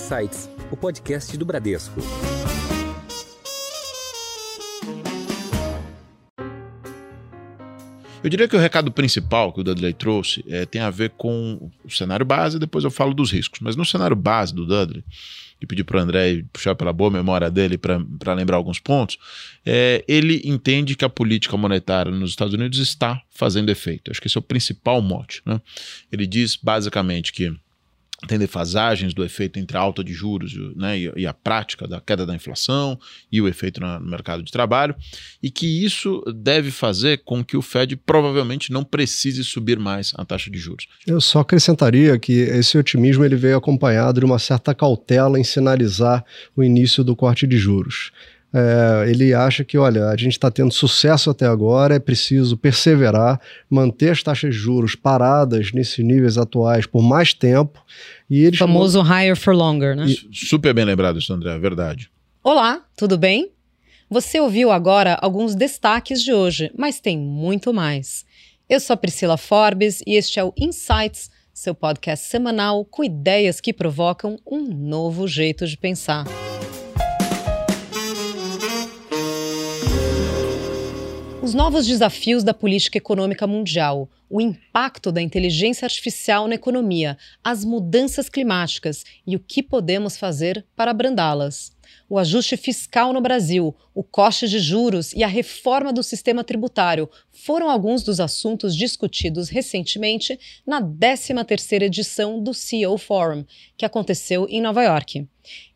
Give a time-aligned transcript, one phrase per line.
[0.00, 2.00] Insights, o podcast do Bradesco.
[8.24, 11.70] Eu diria que o recado principal que o Dudley trouxe é, tem a ver com
[11.84, 13.60] o cenário base, depois eu falo dos riscos.
[13.60, 15.04] Mas no cenário base do Dudley,
[15.60, 19.18] e pedir para o André puxar pela boa memória dele para lembrar alguns pontos,
[19.66, 24.10] é, ele entende que a política monetária nos Estados Unidos está fazendo efeito.
[24.10, 25.42] Acho que esse é o principal mote.
[25.44, 25.60] Né?
[26.10, 27.54] Ele diz basicamente que
[28.26, 32.26] tem defasagens do efeito entre a alta de juros né, e, a prática da queda
[32.26, 32.98] da inflação
[33.32, 34.94] e o efeito no mercado de trabalho,
[35.42, 40.24] e que isso deve fazer com que o Fed provavelmente não precise subir mais a
[40.24, 40.86] taxa de juros.
[41.06, 46.24] Eu só acrescentaria que esse otimismo ele veio acompanhado de uma certa cautela em sinalizar
[46.54, 48.12] o início do corte de juros.
[48.52, 53.40] É, ele acha que, olha, a gente está tendo sucesso até agora, é preciso perseverar,
[53.68, 57.84] manter as taxas de juros paradas nesses níveis atuais por mais tempo.
[58.28, 60.06] E eles famoso higher for longer, né?
[60.06, 60.28] E...
[60.32, 62.10] Super bem lembrado isso, André, é verdade.
[62.42, 63.52] Olá, tudo bem?
[64.08, 68.24] Você ouviu agora alguns destaques de hoje, mas tem muito mais.
[68.68, 73.60] Eu sou a Priscila Forbes e este é o Insights, seu podcast semanal com ideias
[73.60, 76.24] que provocam um novo jeito de pensar.
[81.50, 87.64] Os novos desafios da política econômica mundial, o impacto da inteligência artificial na economia, as
[87.64, 91.72] mudanças climáticas e o que podemos fazer para abrandá-las
[92.10, 97.08] o ajuste fiscal no Brasil, o corte de juros e a reforma do sistema tributário
[97.30, 103.44] foram alguns dos assuntos discutidos recentemente na 13ª edição do CEO Forum,
[103.76, 105.24] que aconteceu em Nova York.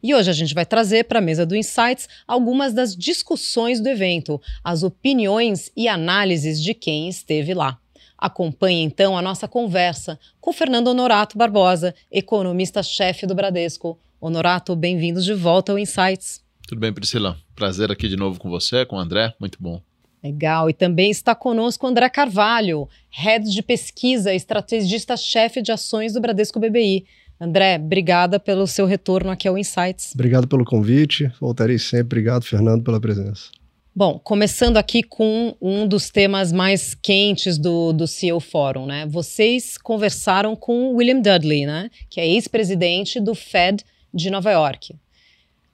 [0.02, 3.88] E hoje a gente vai trazer para a mesa do Insights algumas das discussões do
[3.88, 7.78] evento, as opiniões e análises de quem esteve lá.
[8.18, 13.98] Acompanhe então a nossa conversa com Fernando Honorato Barbosa, economista-chefe do Bradesco.
[14.20, 16.42] Honorato, bem-vindos de volta ao Insights.
[16.66, 17.36] Tudo bem, Priscila?
[17.54, 19.80] Prazer aqui de novo com você, com o André, muito bom.
[20.22, 26.20] Legal, e também está conosco o André Carvalho, Head de Pesquisa, estrategista-chefe de ações do
[26.20, 27.04] Bradesco BBI.
[27.38, 30.12] André, obrigada pelo seu retorno aqui ao Insights.
[30.14, 32.20] Obrigado pelo convite, voltarei sempre.
[32.20, 33.50] Obrigado, Fernando, pela presença.
[33.94, 39.06] Bom, começando aqui com um dos temas mais quentes do, do CEO Fórum, né?
[39.06, 41.90] Vocês conversaram com William Dudley, né?
[42.10, 44.94] Que é ex-presidente do Fed de Nova York.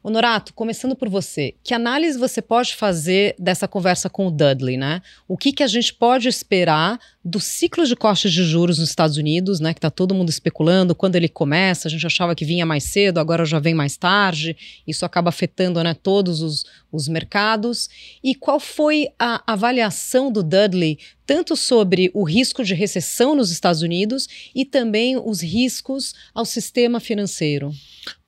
[0.03, 5.03] Honorato, começando por você, que análise você pode fazer dessa conversa com o Dudley, né?
[5.29, 9.19] O que, que a gente pode esperar do ciclo de cortes de juros nos Estados
[9.19, 9.75] Unidos, né?
[9.75, 13.19] Que está todo mundo especulando quando ele começa, a gente achava que vinha mais cedo,
[13.19, 17.91] agora já vem mais tarde, isso acaba afetando né, todos os, os mercados.
[18.25, 23.83] E qual foi a avaliação do Dudley, tanto sobre o risco de recessão nos Estados
[23.83, 27.71] Unidos e também os riscos ao sistema financeiro?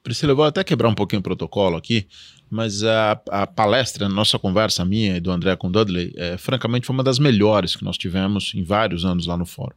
[0.02, 2.06] Priscila, eu vou até quebrar um pouquinho o protocolo aqui,
[2.50, 6.36] mas a, a palestra, a nossa conversa minha e do André com o Dudley, é,
[6.36, 9.74] francamente foi uma das melhores que nós tivemos em vários anos lá no fórum.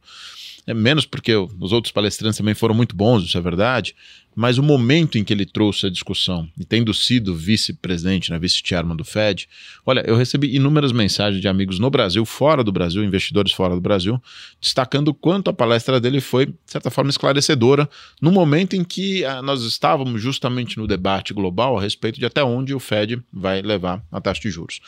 [0.66, 3.94] É menos porque os outros palestrantes também foram muito bons, isso é verdade,
[4.36, 8.94] mas o momento em que ele trouxe a discussão, e tendo sido vice-presidente, né, vice-chairman
[8.94, 9.48] do Fed,
[9.84, 13.80] olha, eu recebi inúmeras mensagens de amigos no Brasil, fora do Brasil, investidores fora do
[13.80, 14.22] Brasil,
[14.60, 17.88] destacando quanto a palestra dele foi, de certa forma, esclarecedora,
[18.20, 22.44] no momento em que ah, nós estávamos justamente no debate global a respeito de até
[22.44, 24.80] onde o Fed vai levar a taxa de juros.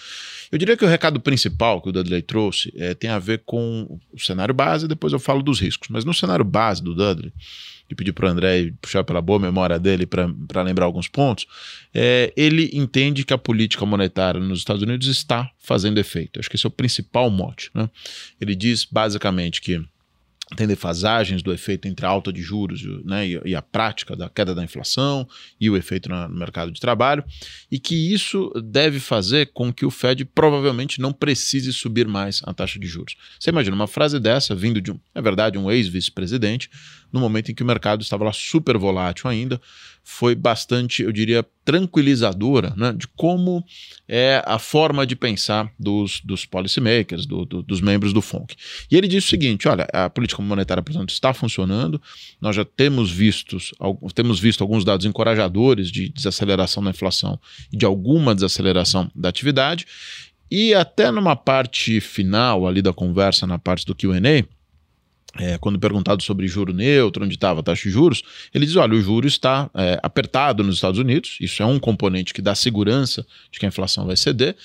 [0.52, 3.98] Eu diria que o recado principal que o Dudley trouxe é, tem a ver com
[4.12, 7.32] o cenário base, depois eu falo dos riscos, mas no cenário base do Dudley,
[7.88, 11.46] de pedir para o André puxar pela boa memória dele para lembrar alguns pontos,
[11.94, 16.38] é, ele entende que a política monetária nos Estados Unidos está fazendo efeito.
[16.38, 17.70] Acho que esse é o principal mote.
[17.74, 17.88] Né?
[18.40, 19.82] Ele diz basicamente que
[20.56, 24.54] tem defasagens do efeito entre a alta de juros né, e, a prática da queda
[24.54, 25.28] da inflação
[25.60, 27.22] e o efeito no mercado de trabalho,
[27.70, 32.54] e que isso deve fazer com que o Fed provavelmente não precise subir mais a
[32.54, 33.14] taxa de juros.
[33.38, 36.70] Você imagina uma frase dessa vindo de um, é verdade, um ex-vice-presidente,
[37.12, 39.60] no momento em que o mercado estava lá super volátil ainda,
[40.10, 43.62] foi bastante, eu diria, tranquilizadora né, de como
[44.08, 48.56] é a forma de pensar dos, dos policymakers, do, do, dos membros do FONC.
[48.90, 52.00] E ele disse o seguinte: olha, a política monetária, portanto, está funcionando,
[52.40, 53.70] nós já temos, vistos,
[54.14, 57.38] temos visto alguns dados encorajadores de desaceleração da inflação
[57.70, 59.86] e de alguma desaceleração da atividade,
[60.50, 64.18] e até numa parte final ali da conversa, na parte do QA
[65.38, 68.94] é, quando perguntado sobre juro neutro, onde estava a taxa de juros, ele diz: olha,
[68.94, 73.26] o juro está é, apertado nos Estados Unidos, isso é um componente que dá segurança
[73.50, 74.56] de que a inflação vai ceder.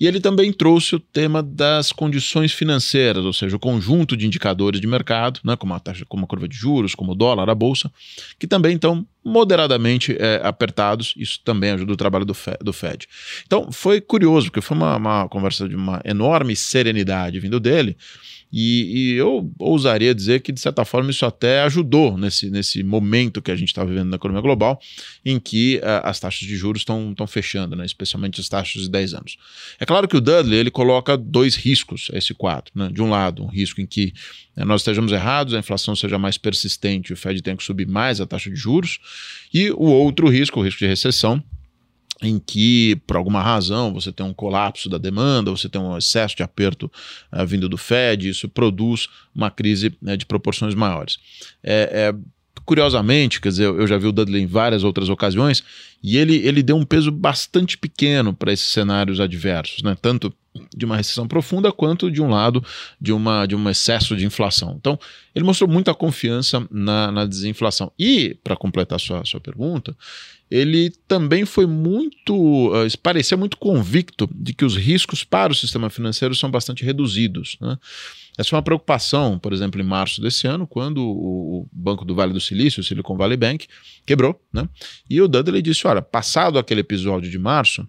[0.00, 4.80] E ele também trouxe o tema das condições financeiras, ou seja, o conjunto de indicadores
[4.80, 7.54] de mercado, né, como a taxa, como a curva de juros, como o dólar, a
[7.54, 7.90] bolsa,
[8.38, 11.14] que também estão moderadamente é, apertados.
[11.16, 13.08] Isso também ajuda o trabalho do Fed, do Fed.
[13.44, 17.96] Então foi curioso, porque foi uma, uma conversa de uma enorme serenidade vindo dele.
[18.52, 23.42] E, e, eu ousaria dizer que, de certa forma, isso até ajudou nesse, nesse momento
[23.42, 24.80] que a gente está vivendo na economia global,
[25.24, 27.84] em que uh, as taxas de juros estão fechando, né?
[27.84, 29.36] especialmente as taxas de 10 anos.
[29.78, 32.72] É claro que o Dudley ele coloca dois riscos a esse quadro.
[32.74, 32.88] Né?
[32.90, 34.14] De um lado, um risco em que
[34.56, 38.20] né, nós estejamos errados, a inflação seja mais persistente, o Fed tenha que subir mais
[38.20, 38.98] a taxa de juros,
[39.52, 41.42] e o outro risco, o risco de recessão,
[42.22, 46.36] em que, por alguma razão, você tem um colapso da demanda, você tem um excesso
[46.36, 46.90] de aperto
[47.32, 51.18] uh, vindo do Fed, isso produz uma crise né, de proporções maiores.
[51.62, 52.14] É, é,
[52.64, 55.62] curiosamente, quer dizer, eu já vi o Dudley em várias outras ocasiões,
[56.02, 59.96] e ele, ele deu um peso bastante pequeno para esses cenários adversos, né?
[60.00, 60.32] tanto
[60.76, 62.64] de uma recessão profunda quanto de um lado
[63.00, 64.76] de, uma, de um excesso de inflação.
[64.78, 64.98] Então,
[65.34, 67.92] ele mostrou muita confiança na, na desinflação.
[67.98, 69.96] E, para completar sua, sua pergunta,
[70.50, 72.34] ele também foi muito,
[72.68, 77.56] uh, parecia muito convicto de que os riscos para o sistema financeiro são bastante reduzidos.
[77.60, 77.78] Né?
[78.38, 82.32] Essa foi uma preocupação, por exemplo, em março desse ano, quando o, Banco do Vale
[82.32, 83.66] do Silício, o Silicon Valley Bank,
[84.06, 84.40] quebrou.
[84.52, 84.68] Né?
[85.10, 87.86] E o Dudley disse: olha, passado aquele episódio de março,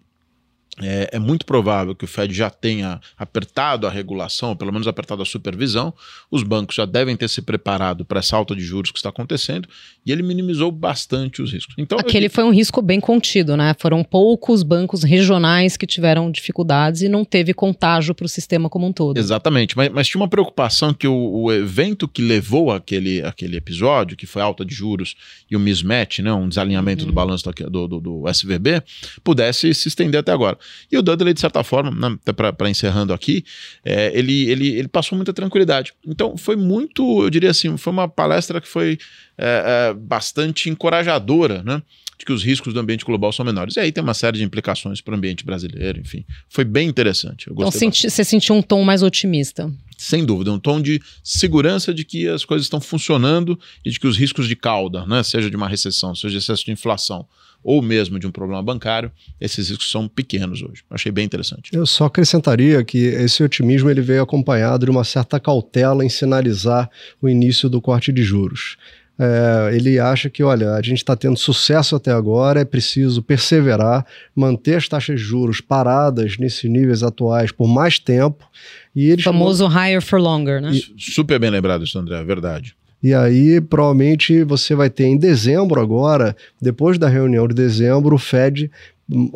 [0.81, 4.87] é, é, muito provável que o Fed já tenha apertado a regulação, ou pelo menos
[4.87, 5.93] apertado a supervisão.
[6.31, 9.67] Os bancos já devem ter se preparado para essa alta de juros que está acontecendo
[10.05, 11.75] e ele minimizou bastante os riscos.
[11.77, 12.31] Então, Aquele eu...
[12.31, 13.75] foi um risco bem contido, né?
[13.79, 18.87] Foram poucos bancos regionais que tiveram dificuldades e não teve contágio para o sistema como
[18.87, 19.17] um todo.
[19.17, 24.15] Exatamente, mas, mas tinha uma preocupação que o, o, evento que levou aquele, aquele episódio,
[24.15, 25.15] que foi a alta de juros
[25.49, 27.07] e o mismatch, né, um desalinhamento uhum.
[27.07, 28.81] do balanço do, do, do SVB,
[29.23, 30.57] pudesse se estender até agora.
[30.91, 33.43] E o Dudley, de certa forma, né, para encerrando aqui,
[33.83, 35.93] é, ele, ele, ele passou muita tranquilidade.
[36.05, 38.97] Então, foi muito, eu diria assim, foi uma palestra que foi
[39.37, 41.81] é, é, bastante encorajadora, né?
[42.17, 43.77] De que os riscos do ambiente global são menores.
[43.77, 46.25] E aí tem uma série de implicações para o ambiente brasileiro, enfim.
[46.49, 47.49] Foi bem interessante.
[47.49, 49.71] então, senti, você sentiu um tom mais otimista?
[49.99, 54.07] sem dúvida, um tom de segurança de que as coisas estão funcionando e de que
[54.07, 57.27] os riscos de cauda, né, seja de uma recessão, seja de excesso de inflação,
[57.63, 60.83] ou mesmo de um problema bancário, esses riscos são pequenos hoje.
[60.89, 61.71] Achei bem interessante.
[61.73, 66.89] Eu só acrescentaria que esse otimismo ele veio acompanhado de uma certa cautela em sinalizar
[67.21, 68.77] o início do corte de juros.
[69.21, 74.05] É, ele acha que, olha, a gente está tendo sucesso até agora, é preciso perseverar,
[74.33, 78.49] manter as taxas de juros paradas nesses níveis atuais por mais tempo.
[78.95, 79.77] E o famoso chamou...
[79.77, 80.71] higher for longer, né?
[80.71, 80.93] E...
[80.97, 82.73] Super bem lembrado isso, André, é verdade.
[83.01, 88.19] E aí, provavelmente, você vai ter em dezembro agora, depois da reunião de dezembro, o
[88.19, 88.69] Fed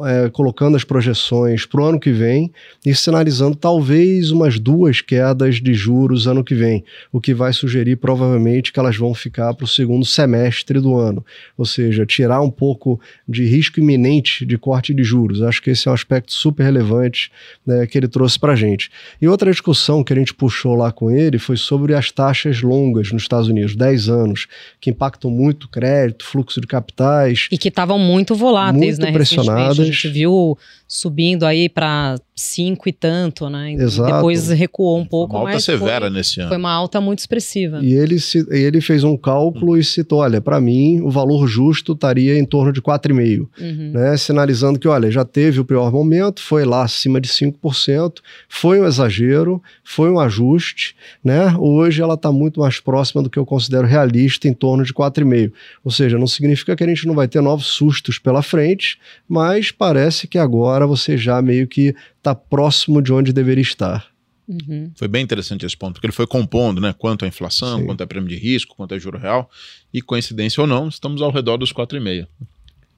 [0.06, 2.52] é, colocando as projeções para o ano que vem
[2.86, 7.96] e sinalizando talvez umas duas quedas de juros ano que vem, o que vai sugerir
[7.96, 11.25] provavelmente que elas vão ficar para o segundo semestre do ano,
[11.58, 15.42] ou seja, tirar um pouco de risco iminente de corte de juros.
[15.42, 17.31] Acho que esse é um aspecto super relevante
[17.66, 18.92] né, que ele trouxe para a gente.
[19.19, 23.12] E outra discussão que a gente puxou lá com ele foi sobre as taxas longas
[23.12, 24.48] nos Estados Unidos, 10 anos,
[24.80, 27.48] que impactam muito crédito, fluxo de capitais.
[27.52, 29.12] E que estavam muito voláteis, muito né?
[29.12, 30.57] Pressionadas a gente viu
[30.88, 33.74] subindo aí para cinco e tanto, né?
[33.74, 34.12] Exato.
[34.12, 36.50] Depois recuou um pouco, uma alta mas severa foi, nesse ano.
[36.50, 37.80] Foi uma alta muito expressiva.
[37.81, 39.77] E ele, se, ele fez um cálculo hum.
[39.77, 43.92] e citou, olha, para mim o valor justo estaria em torno de 4,5, uhum.
[43.92, 44.18] né?
[44.18, 48.85] Sinalizando que, olha, já teve o pior momento, foi lá acima de 5%, foi um
[48.85, 51.56] exagero, foi um ajuste, né?
[51.57, 55.52] Hoje ela está muito mais próxima do que eu considero realista, em torno de 4,5.
[55.83, 58.97] Ou seja, não significa que a gente não vai ter novos sustos pela frente,
[59.28, 64.14] mas parece que agora você já meio que está próximo de onde deveria estar.
[64.48, 64.92] Uhum.
[64.95, 66.94] Foi bem interessante esse ponto, porque ele foi compondo, né?
[66.98, 67.86] Quanto a inflação, Sim.
[67.86, 69.50] quanto a prêmio de risco, quanto a juro real,
[69.94, 72.28] e coincidência ou não, estamos ao redor dos 4,5.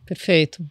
[0.05, 0.65] Perfeito.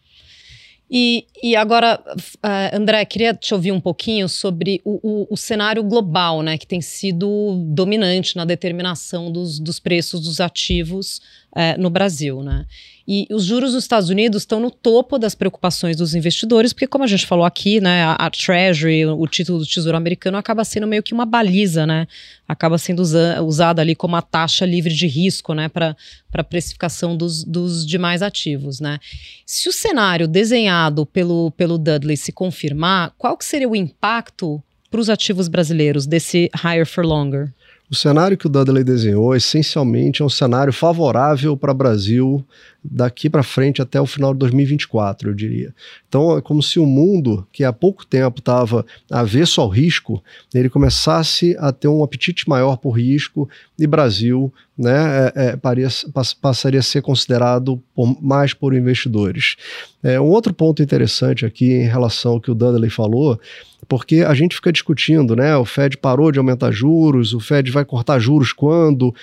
[0.91, 5.83] E, e agora, uh, André, queria te ouvir um pouquinho sobre o, o, o, cenário
[5.83, 11.21] global, né, que tem sido dominante na determinação dos, dos preços dos ativos
[11.55, 12.67] uh, no Brasil, né?
[13.07, 17.05] E os juros dos Estados Unidos estão no topo das preocupações dos investidores, porque, como
[17.05, 20.87] a gente falou aqui, né, a, a Treasury, o título do Tesouro Americano, acaba sendo
[20.87, 22.09] meio que uma baliza, né?
[22.49, 25.95] Acaba sendo usa, usada ali como a taxa livre de risco, né, para
[26.33, 28.99] a precificação dos, dos demais ativos, né?
[29.45, 35.01] Se o cenário desenhado pelo, pelo Dudley se confirmar, qual que seria o impacto para
[35.01, 37.53] os ativos brasileiros desse higher for longer?
[37.91, 42.45] O cenário que o Dudley desenhou essencialmente é um cenário favorável para o Brasil
[42.85, 45.75] daqui para frente até o final de 2024, eu diria.
[46.09, 50.23] Então é como se o mundo, que há pouco tempo estava avesso ao risco,
[50.55, 53.49] ele começasse a ter um apetite maior por risco
[53.79, 55.59] e Brasil né, é, é,
[56.41, 59.57] passaria a ser considerado por, mais por investidores.
[60.03, 63.41] É, um outro ponto interessante aqui em relação ao que o Dudley falou,
[63.89, 65.57] porque a gente fica discutindo, né?
[65.57, 69.15] O Fed parou de aumentar juros, o Fed vai cortar juros quando?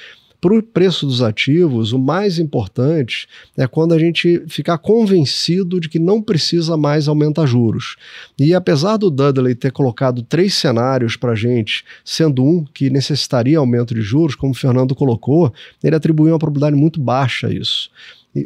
[0.42, 5.88] Para o preço dos ativos, o mais importante é quando a gente ficar convencido de
[5.88, 7.96] que não precisa mais aumentar juros.
[8.40, 13.60] E apesar do Dudley ter colocado três cenários para a gente, sendo um que necessitaria
[13.60, 17.92] aumento de juros, como o Fernando colocou, ele atribuiu uma probabilidade muito baixa a isso.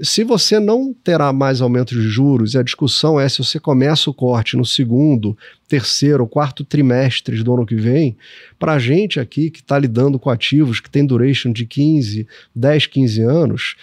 [0.01, 4.09] Se você não terá mais aumento de juros, e a discussão é se você começa
[4.09, 5.37] o corte no segundo,
[5.67, 8.17] terceiro, quarto trimestres do ano que vem,
[8.57, 12.87] para a gente aqui que está lidando com ativos que tem duration de 15, 10,
[12.87, 13.75] 15 anos,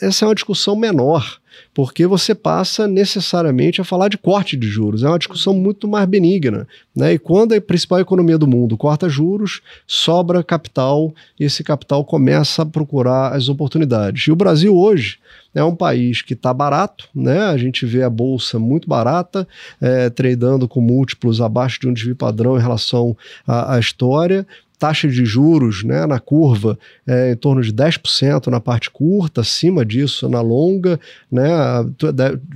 [0.00, 1.38] essa é uma discussão menor,
[1.74, 5.02] porque você passa necessariamente a falar de corte de juros.
[5.02, 6.66] É uma discussão muito mais benigna.
[6.94, 7.14] Né?
[7.14, 12.62] E quando a principal economia do mundo corta juros, sobra capital e esse capital começa
[12.62, 14.26] a procurar as oportunidades.
[14.26, 15.18] E o Brasil hoje
[15.54, 17.40] é um país que está barato, né?
[17.44, 19.48] A gente vê a bolsa muito barata,
[19.80, 24.46] é, tradando com múltiplos abaixo de um desvio padrão em relação à, à história
[24.78, 29.84] taxa de juros né, na curva é, em torno de 10% na parte curta, acima
[29.84, 31.48] disso na longa, né,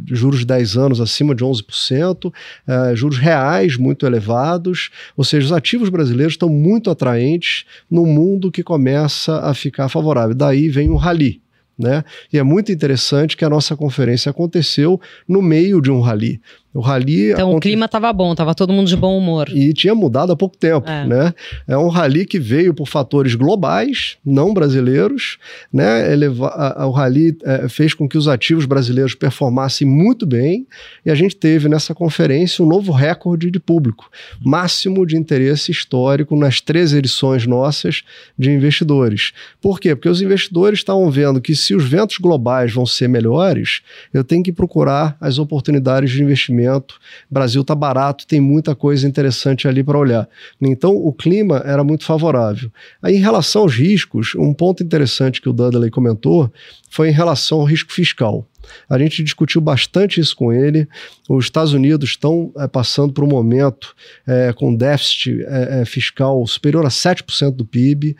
[0.06, 2.32] juros de 10 anos acima de 11%,
[2.66, 8.50] é, juros reais muito elevados, ou seja, os ativos brasileiros estão muito atraentes no mundo
[8.50, 10.34] que começa a ficar favorável.
[10.34, 11.40] Daí vem o rally.
[11.78, 12.04] Né?
[12.30, 16.38] E é muito interessante que a nossa conferência aconteceu no meio de um rally.
[16.72, 17.32] O rally.
[17.32, 19.48] Então o clima estava bom, estava todo mundo de bom humor.
[19.52, 21.04] E tinha mudado há pouco tempo, é.
[21.04, 21.34] né?
[21.66, 25.38] É um rally que veio por fatores globais, não brasileiros,
[25.72, 26.12] né?
[26.12, 30.64] Eleva, o rally é, fez com que os ativos brasileiros performassem muito bem
[31.04, 34.08] e a gente teve nessa conferência um novo recorde de público,
[34.40, 38.02] máximo de interesse histórico nas três edições nossas
[38.38, 39.32] de investidores.
[39.60, 39.96] Por quê?
[39.96, 43.82] Porque os investidores estavam vendo que se os ventos globais vão ser melhores,
[44.14, 46.94] eu tenho que procurar as oportunidades de investimento investimento.
[47.30, 50.28] O Brasil está barato, tem muita coisa interessante ali para olhar.
[50.60, 52.70] Então, o clima era muito favorável.
[53.02, 56.52] Aí, em relação aos riscos, um ponto interessante que o Dudley comentou
[56.90, 58.46] foi em relação ao risco fiscal.
[58.88, 60.88] A gente discutiu bastante isso com ele.
[61.28, 63.94] Os Estados Unidos estão é, passando por um momento
[64.26, 68.16] é, com déficit é, fiscal superior a 7% do PIB,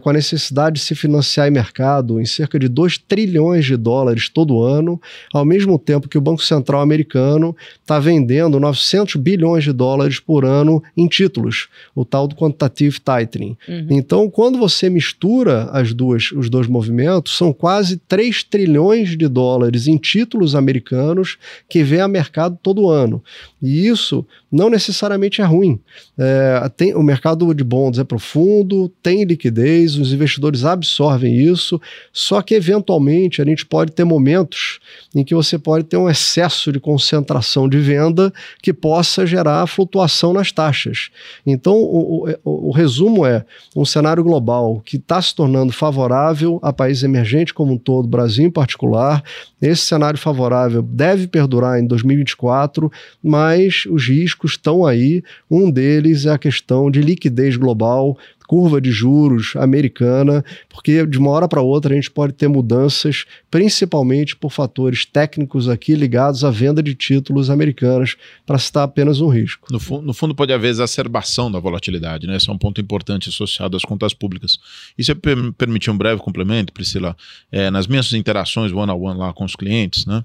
[0.00, 4.28] com a necessidade de se financiar em mercado em cerca de 2 trilhões de dólares
[4.28, 5.00] todo ano,
[5.32, 10.44] ao mesmo tempo que o Banco Central americano está vendendo 900 bilhões de dólares por
[10.44, 13.56] ano em títulos, o tal do quantitative tightening.
[13.68, 13.86] Uhum.
[13.90, 19.86] Então, quando você mistura as duas, os dois movimentos, são quase 3 trilhões de dólares
[19.86, 23.22] em títulos americanos que vem a mercado todo ano.
[23.60, 25.80] E isso não necessariamente é ruim.
[26.18, 31.80] É, tem, o mercado de bonds é profundo, tem liquidez, os investidores absorvem isso,
[32.12, 34.78] só que eventualmente a gente pode ter momentos
[35.14, 38.32] em que você pode ter um excesso de concentração de venda
[38.62, 41.10] que possa gerar flutuação nas taxas.
[41.44, 43.44] Então, o, o, o resumo é
[43.74, 48.44] um cenário global que está se tornando favorável a países emergentes como um todo, Brasil
[48.44, 49.22] em particular.
[49.60, 52.90] Esse cenário favorável deve perdurar em 2024,
[53.22, 55.22] mas os riscos estão aí.
[55.50, 61.30] Um deles é a questão de liquidez global, curva de juros americana, porque de uma
[61.30, 66.50] hora para outra a gente pode ter mudanças, principalmente por fatores técnicos aqui ligados à
[66.50, 69.66] venda de títulos americanos, para citar apenas um risco.
[69.70, 72.36] No, fu no, fundo, pode haver exacerbação da volatilidade, né?
[72.36, 74.58] Esse é um ponto importante associado às contas públicas.
[74.96, 77.16] E se me permitir um breve complemento, Priscila,
[77.50, 80.24] é, nas minhas interações one-on-one -on -one lá com os clientes, né?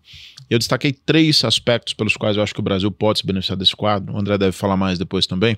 [0.49, 3.73] Eu destaquei três aspectos pelos quais eu acho que o Brasil pode se beneficiar desse
[3.73, 4.13] quadro.
[4.13, 5.57] O André deve falar mais depois também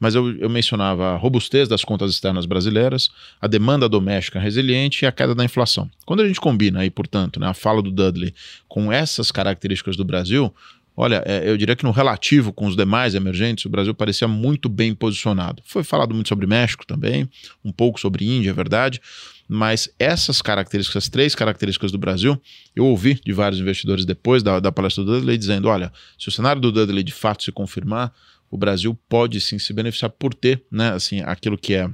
[0.00, 5.06] mas eu, eu, mencionava a robustez das contas externas brasileiras, a demanda doméstica resiliente e
[5.06, 5.90] a queda da inflação.
[6.06, 8.34] Quando a gente combina aí, portanto, né, a fala do Dudley
[8.68, 10.54] com essas características do Brasil,
[10.96, 14.68] olha, é, eu diria que no relativo com os demais emergentes, o Brasil parecia muito
[14.68, 15.62] bem posicionado.
[15.64, 17.28] Foi falado muito sobre México também,
[17.64, 19.00] um pouco sobre Índia, é verdade,
[19.48, 22.40] mas essas características, as três características do Brasil,
[22.76, 26.32] eu ouvi de vários investidores depois da, da palestra do Dudley dizendo: olha, se o
[26.32, 28.12] cenário do Dudley de fato se confirmar,
[28.50, 31.90] o Brasil pode sim se beneficiar por ter, né, assim, aquilo que é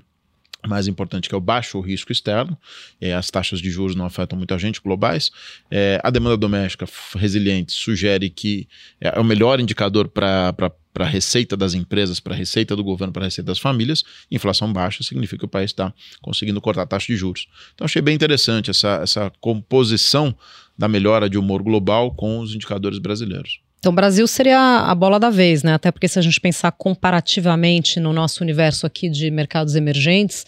[0.66, 2.56] mais importante que é o baixo risco externo,
[3.00, 5.30] é, as taxas de juros não afetam muita gente globais,
[5.70, 8.66] é, a demanda doméstica resiliente sugere que
[9.00, 10.54] é o melhor indicador para
[10.94, 14.04] para a receita das empresas, para a receita do governo, para a receita das famílias,
[14.30, 15.92] inflação baixa significa que o país está
[16.22, 17.48] conseguindo cortar a taxa de juros.
[17.74, 20.32] Então achei bem interessante essa, essa composição
[20.78, 23.63] da melhora de humor global com os indicadores brasileiros.
[23.84, 25.74] Então, o Brasil seria a bola da vez, né?
[25.74, 30.46] Até porque se a gente pensar comparativamente no nosso universo aqui de mercados emergentes,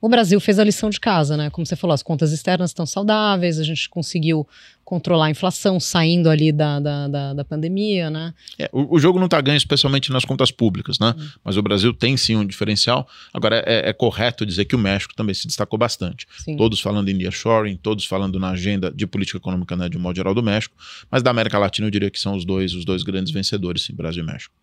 [0.00, 1.50] o Brasil fez a lição de casa, né?
[1.50, 4.48] Como você falou, as contas externas estão saudáveis, a gente conseguiu
[4.88, 8.32] controlar a inflação saindo ali da, da, da, da pandemia, né?
[8.58, 11.14] É, o, o, jogo não está ganho, especialmente nas contas públicas, né?
[11.14, 11.28] Uhum.
[11.44, 13.06] Mas o Brasil tem sim um diferencial.
[13.30, 16.26] Agora, é, é, correto dizer que o México também se destacou bastante.
[16.38, 16.56] Sim.
[16.56, 20.16] Todos falando em nearshoring, todos falando na agenda de política econômica, né, de um modo
[20.16, 20.74] geral, do México.
[21.10, 23.94] Mas da América Latina, eu diria que são os dois, os dois grandes vencedores, sim,
[23.94, 24.54] Brasil e México.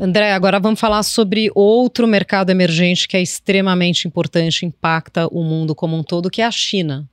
[0.00, 5.72] André, agora vamos falar sobre outro mercado emergente que é extremamente importante, impacta o mundo
[5.72, 7.08] como um todo, que é a China.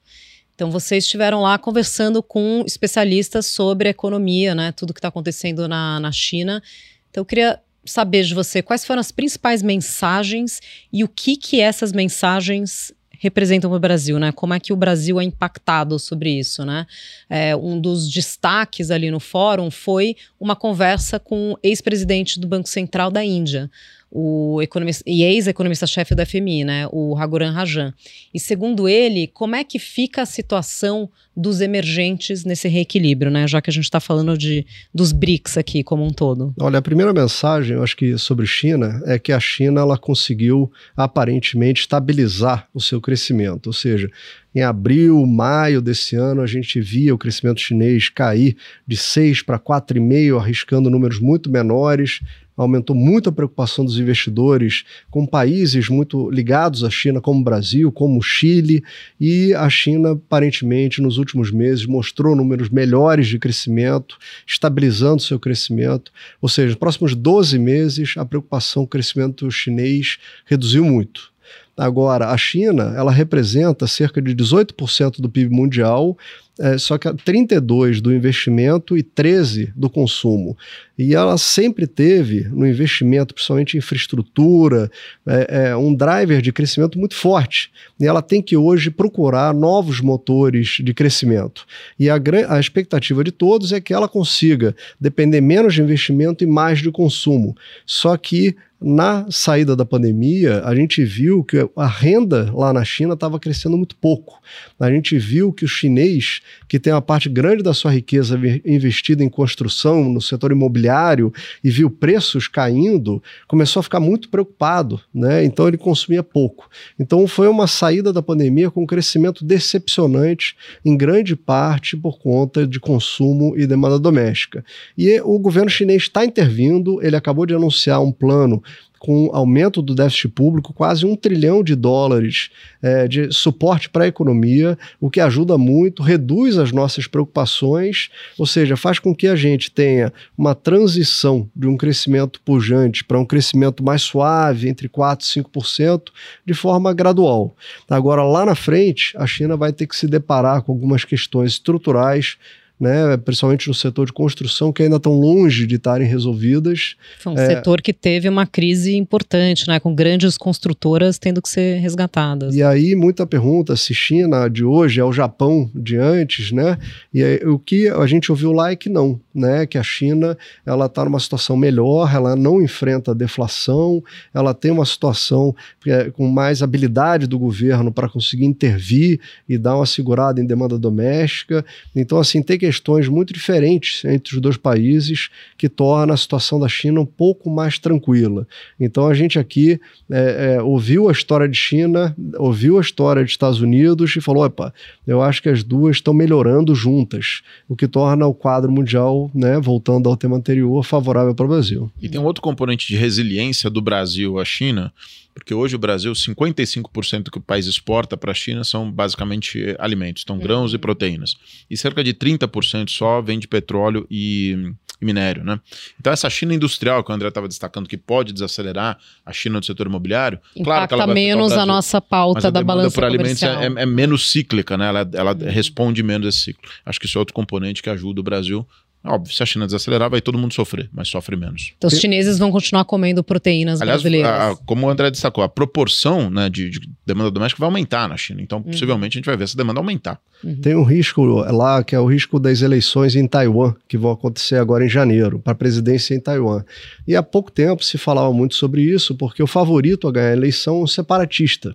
[0.64, 4.72] Então, vocês estiveram lá conversando com especialistas sobre a economia, né?
[4.72, 6.64] Tudo que está acontecendo na, na China.
[7.12, 11.60] Então, eu queria saber de você quais foram as principais mensagens e o que que
[11.60, 14.32] essas mensagens representam o Brasil, né?
[14.32, 16.88] Como é que o Brasil é impactado sobre isso, né?
[17.30, 22.70] É, um dos destaques ali no fórum foi uma conversa com o ex-presidente do Banco
[22.70, 23.70] Central da Índia,
[24.16, 27.92] o economista e ex-economista-chefe da FMI, né, o Raghuram Rajan.
[28.32, 33.60] E segundo ele, como é que fica a situação dos emergentes nesse reequilíbrio, né, já
[33.60, 36.54] que a gente está falando de, dos BRICS aqui como um todo?
[36.60, 40.72] Olha, a primeira mensagem, eu acho que sobre China, é que a China ela conseguiu
[40.96, 44.12] aparentemente estabilizar o seu crescimento, ou seja,
[44.54, 48.56] em abril, maio desse ano, a gente via o crescimento chinês cair
[48.88, 52.20] de 6 para 4,5, arriscando números muito menores
[52.56, 57.92] aumentou muito a preocupação dos investidores com países muito ligados à China, como o Brasil,
[57.92, 58.84] como o Chile,
[59.20, 66.12] e a China, aparentemente, nos últimos meses mostrou números melhores de crescimento, estabilizando seu crescimento.
[66.42, 71.32] Ou seja, nos próximos 12 meses, a preocupação com o crescimento chinês reduziu muito.
[71.76, 76.16] Agora, a China, ela representa cerca de 18% do PIB mundial,
[76.60, 80.56] é, só que 32 do investimento e 13 do consumo.
[80.98, 84.92] E ela sempre teve no investimento, principalmente em infraestrutura,
[85.26, 87.72] é, é, um driver de crescimento muito forte.
[88.00, 91.66] E ela tem que hoje procurar novos motores de crescimento.
[92.00, 96.48] E a, a expectativa de todos é que ela consiga depender menos de investimento e
[96.48, 97.56] mais de consumo.
[97.86, 103.14] Só que na saída da pandemia, a gente viu que a renda lá na China
[103.14, 104.42] estava crescendo muito pouco.
[104.78, 109.24] A gente viu que o chinês, que tem uma parte grande da sua riqueza investida
[109.24, 115.44] em construção, no setor imobiliário, e viu preços caindo, começou a ficar muito preocupado, né?
[115.46, 116.70] Então ele consumia pouco.
[117.00, 122.66] Então foi uma saída da pandemia com um crescimento decepcionante, em grande parte por conta
[122.66, 124.64] de consumo e demanda doméstica.
[124.98, 128.62] E o governo chinês está intervindo, ele acabou de anunciar um plano
[129.04, 132.50] com aumento do déficit público, quase um trilhão de dólares
[132.82, 138.46] é, de suporte para a economia, o que ajuda muito, reduz as nossas preocupações, ou
[138.46, 143.26] seja, faz com que a gente tenha uma transição de um crescimento pujante para um
[143.26, 146.04] crescimento mais suave, entre 4% e 5%,
[146.46, 147.54] de forma gradual.
[147.90, 152.38] Agora, lá na frente, a China vai ter que se deparar com algumas questões estruturais
[152.80, 156.96] né, principalmente no setor de construção, que ainda estão longe de estarem resolvidas.
[157.20, 161.50] Foi um é, setor que teve uma crise importante, né, com grandes construtoras tendo que
[161.50, 162.56] ser resgatadas.
[162.56, 166.78] E aí, muita pergunta se China de hoje é o Japão de antes, né?
[167.14, 169.66] E aí, o que a gente ouviu lá é que não, né?
[169.66, 174.86] Que a China ela está numa situação melhor, ela não enfrenta deflação, ela tem uma
[174.86, 175.56] situação
[175.88, 180.78] é, com mais habilidade do governo para conseguir intervir e dar uma segurada em demanda
[180.78, 181.64] doméstica.
[181.96, 186.70] Então, assim, tem questões muito diferentes entre os dois países que torna a situação da
[186.70, 188.48] China um pouco mais tranquila.
[188.80, 193.34] Então a gente aqui é, é, ouviu a história de China, ouviu a história dos
[193.34, 194.74] Estados Unidos e falou: opa,
[195.06, 199.60] eu acho que as duas estão melhorando juntas, o que torna o quadro mundial, né,
[199.60, 201.92] voltando ao tema anterior, favorável para o Brasil.
[202.02, 204.94] E tem um outro componente de resiliência do Brasil à China
[205.34, 210.24] porque hoje o Brasil, 55% que o país exporta para a China são basicamente alimentos,
[210.24, 210.82] então grãos e uhum.
[210.82, 211.36] proteínas.
[211.70, 215.60] E cerca de 30% só vem de petróleo e, e, minério, né?
[216.00, 219.66] Então essa China industrial que o André estava destacando que pode desacelerar a China do
[219.66, 223.42] setor imobiliário, Impacta claro que ela vai menos a nossa pauta da balança por alimentos
[223.42, 224.88] é, é, é, menos cíclica, né?
[224.88, 225.50] Ela, ela uhum.
[225.50, 226.70] responde menos esse ciclo.
[226.86, 228.68] Acho que isso é outro componente que ajuda o Brasil
[229.06, 231.74] Óbvio, se a China desacelerar, vai todo mundo sofrer, mas sofre menos.
[231.78, 234.32] Então os chineses vão continuar comendo proteínas Aliás, brasileiras.
[234.32, 238.16] a- como o André destacou, a proporção né, de, de demanda doméstica vai aumentar na
[238.16, 238.42] China.
[238.42, 240.20] Então, possivelmente, a gente vai ver essa demanda aumentar.
[240.62, 244.58] Tem um risco lá, que é o risco das eleições em Taiwan, que vão acontecer
[244.58, 246.64] agora em janeiro, para a presidência em Taiwan.
[247.08, 250.34] E há pouco tempo se falava muito sobre isso, porque o favorito a ganhar a
[250.34, 251.74] eleição é um separatista.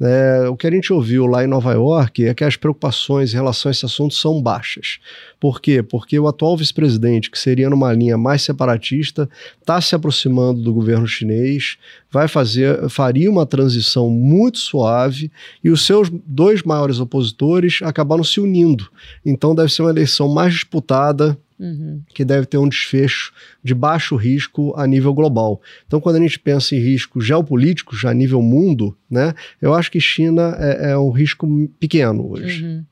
[0.00, 3.36] É, o que a gente ouviu lá em Nova York é que as preocupações em
[3.36, 4.98] relação a esse assunto são baixas.
[5.40, 5.82] Por quê?
[5.82, 9.28] Porque o atual vice-presidente, que seria numa linha mais separatista,
[9.60, 11.76] está se aproximando do governo chinês,
[12.10, 15.30] vai fazer, faria uma transição muito suave
[15.62, 18.88] e os seus dois maiores opositores acabaram se unindo.
[19.24, 22.02] Então deve ser uma eleição mais disputada, Uhum.
[22.12, 25.62] que deve ter um desfecho de baixo risco a nível global.
[25.86, 30.00] Então, quando a gente pensa em riscos geopolíticos a nível mundo, né, eu acho que
[30.00, 31.46] China é, é um risco
[31.78, 32.64] pequeno hoje.
[32.64, 32.84] Uhum.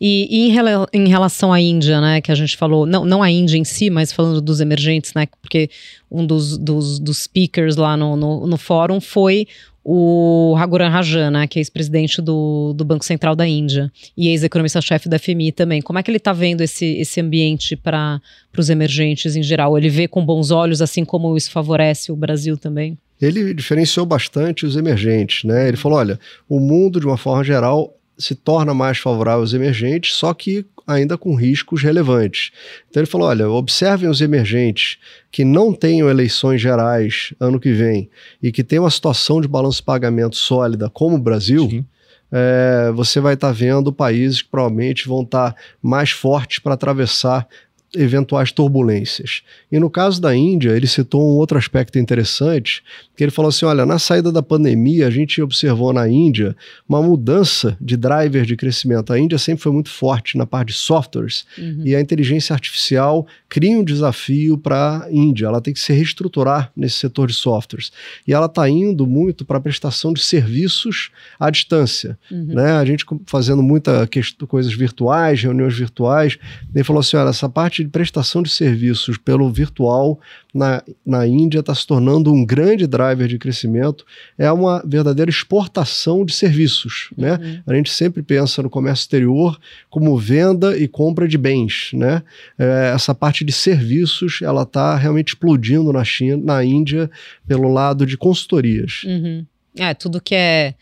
[0.00, 3.22] E, e em, rela- em relação à Índia, né, que a gente falou, não, não
[3.22, 5.70] a Índia em si, mas falando dos emergentes, né, porque
[6.10, 9.46] um dos, dos, dos speakers lá no, no, no fórum foi
[9.82, 15.08] o Raghuram Rajan, né, que é ex-presidente do, do Banco Central da Índia e ex-economista-chefe
[15.08, 15.80] da FMI também.
[15.80, 18.20] Como é que ele está vendo esse, esse ambiente para
[18.56, 19.78] os emergentes em geral?
[19.78, 22.98] Ele vê com bons olhos, assim como isso favorece o Brasil também?
[23.20, 25.68] Ele diferenciou bastante os emergentes, né?
[25.68, 30.14] Ele falou, olha, o mundo de uma forma geral se torna mais favorável aos emergentes,
[30.14, 32.50] só que ainda com riscos relevantes.
[32.88, 34.98] Então ele falou, olha, observem os emergentes
[35.30, 38.10] que não tenham eleições gerais ano que vem
[38.42, 41.84] e que tenham uma situação de balanço de pagamento sólida como o Brasil, Sim.
[42.30, 47.46] é, você vai estar vendo países que provavelmente vão estar mais fortes para atravessar
[47.94, 49.42] eventuais turbulências.
[49.70, 52.82] E no caso da Índia, ele citou um outro aspecto interessante,
[53.16, 56.56] que ele falou assim, olha, na saída da pandemia, a gente observou na Índia
[56.88, 59.12] uma mudança de driver de crescimento.
[59.12, 61.82] A Índia sempre foi muito forte na parte de softwares, Uhum.
[61.84, 65.46] e a inteligência artificial cria um desafio para a Índia.
[65.46, 67.90] Ela tem que se reestruturar nesse setor de softwares.
[68.26, 72.18] E ela está indo muito para a prestação de serviços à distância.
[72.30, 72.54] Uhum.
[72.54, 72.72] Né?
[72.72, 74.08] A gente fazendo muita
[74.48, 76.38] coisas virtuais, reuniões virtuais.
[76.74, 80.18] Ele falou assim: olha, essa parte de prestação de serviços pelo virtual
[80.54, 84.04] na, na Índia está se tornando um grande driver de crescimento.
[84.36, 87.10] É uma verdadeira exportação de serviços.
[87.16, 87.32] Né?
[87.34, 87.62] Uhum.
[87.66, 92.22] A gente sempre pensa no comércio exterior como venda e compra de bens, né?
[92.58, 97.10] É, essa parte de serviços, ela está realmente explodindo na China, na Índia,
[97.46, 99.02] pelo lado de consultorias.
[99.04, 99.46] Uhum.
[99.78, 100.74] É, tudo que é,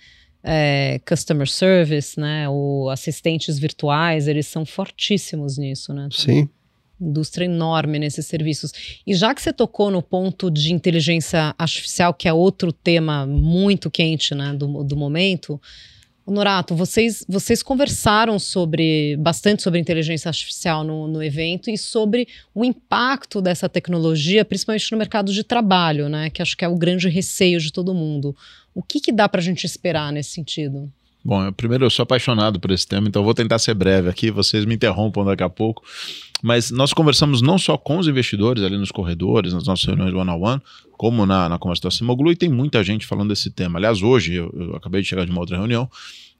[0.43, 2.49] é, customer service, né?
[2.49, 6.09] Ou assistentes virtuais, eles são fortíssimos nisso, né?
[6.11, 6.49] Sim.
[7.01, 8.73] Indústria enorme nesses serviços.
[9.07, 13.91] E já que você tocou no ponto de inteligência artificial, que é outro tema muito
[13.91, 15.61] quente, né, do, do momento,
[16.31, 22.65] Norato, vocês, vocês conversaram sobre bastante sobre inteligência artificial no, no evento e sobre o
[22.65, 26.29] impacto dessa tecnologia, principalmente no mercado de trabalho, né?
[26.29, 28.37] Que acho que é o grande receio de todo mundo.
[28.75, 30.93] O que, que dá para a gente esperar nesse sentido?
[31.29, 34.31] Bom, eu, primeiro eu sou apaixonado por esse tema, então vou tentar ser breve aqui,
[34.31, 35.85] vocês me interrompam daqui a pouco.
[36.43, 40.63] Mas nós conversamos não só com os investidores ali nos corredores, nas nossas reuniões one-on-one,
[40.93, 43.79] como na, na conversa da Simoglu, e tem muita gente falando desse tema.
[43.79, 45.87] Aliás, hoje eu, eu acabei de chegar de uma outra reunião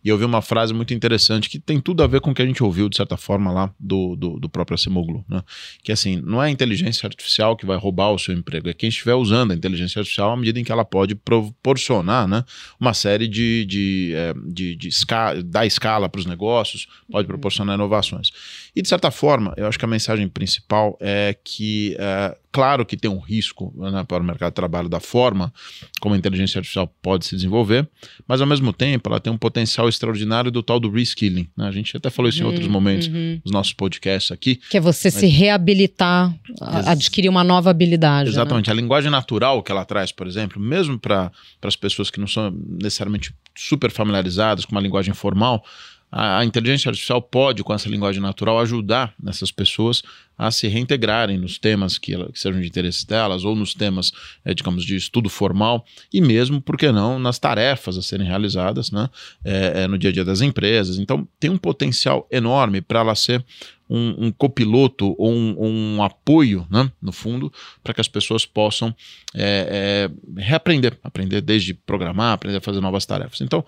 [0.05, 2.43] e eu vi uma frase muito interessante que tem tudo a ver com o que
[2.43, 5.43] a gente ouviu, de certa forma, lá do, do, do próprio Acemoglu, né?
[5.83, 8.89] Que assim, não é a inteligência artificial que vai roubar o seu emprego, é quem
[8.89, 12.45] estiver usando a inteligência artificial à medida em que ela pode proporcionar né,
[12.79, 17.75] uma série de, de, é, de, de escala, dar escala para os negócios, pode proporcionar
[17.75, 18.31] inovações.
[18.77, 22.97] E, de certa forma, eu acho que a mensagem principal é que, é, claro que
[22.97, 25.53] tem um risco né, para o mercado de trabalho da forma
[26.01, 27.89] como a inteligência artificial pode se desenvolver,
[28.27, 31.49] mas, ao mesmo tempo, ela tem um potencial extraordinário do tal do reskilling.
[31.57, 31.67] Né?
[31.67, 33.41] A gente até falou isso em outros momentos Uhum.
[33.45, 34.57] nos nossos podcasts aqui.
[34.71, 38.29] Que é você se reabilitar, Ex- adquirir uma nova habilidade.
[38.31, 38.35] né?
[38.35, 38.71] Exatamente.
[38.71, 41.31] A linguagem natural que ela traz, por exemplo, mesmo para
[41.63, 42.51] as pessoas que não são
[42.81, 45.65] necessariamente super familiarizadas com uma linguagem formal,
[46.11, 50.03] a, a inteligência artificial pode, com essa linguagem natural, ajudar essas pessoas
[50.39, 54.13] a se reintegrarem nos temas que, que sejam de interesse delas, ou nos temas,
[54.45, 58.93] eh, digamos, de estudo formal, e mesmo, por que não, nas tarefas a serem realizadas
[58.93, 59.11] né,
[59.45, 60.97] eh, eh, no dia a dia das empresas.
[60.97, 63.45] Então, tem um potencial enorme para ela ser
[63.91, 68.95] um, um copiloto ou um, um apoio, né, no fundo, para que as pessoas possam
[69.35, 73.41] é, é, reaprender, aprender desde programar, aprender a fazer novas tarefas.
[73.41, 73.65] Então,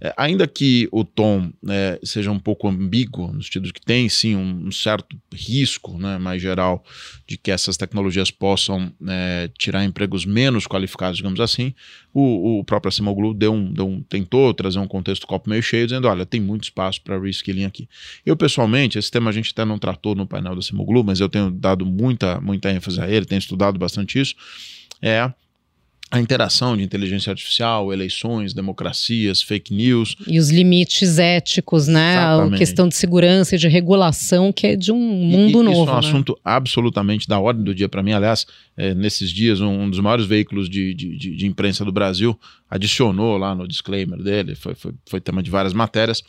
[0.00, 4.08] é, ainda que o tom é, seja um pouco ambíguo, no sentido de que tem
[4.08, 6.84] sim um, certo risco né, mais geral
[7.26, 11.74] de que essas tecnologias possam é, tirar empregos menos qualificados, digamos assim,
[12.14, 15.86] o, o próprio Acimoglu deu um, deu um, tentou trazer um contexto copo meio cheio,
[15.86, 17.88] dizendo: olha, tem muito espaço para reskilling aqui.
[18.24, 21.28] Eu, pessoalmente, esse tema a gente até não tratou no painel da Acimoglu, mas eu
[21.28, 24.34] tenho dado muita, muita ênfase a ele, tenho estudado bastante isso.
[25.02, 25.32] É
[26.10, 30.16] a interação de inteligência artificial, eleições, democracias, fake news.
[30.26, 32.14] E os limites éticos, né?
[32.14, 32.54] Exatamente.
[32.54, 35.70] A questão de segurança e de regulação, que é de um mundo e, novo.
[35.70, 35.98] Isso é um né?
[35.98, 38.12] assunto absolutamente da ordem do dia para mim.
[38.12, 41.92] Aliás, é, nesses dias, um, um, dos maiores veículos de, de, de, de imprensa do
[41.92, 42.38] Brasil
[42.70, 46.22] adicionou lá no disclaimer dele, foi, foi, foi, tema de várias matérias,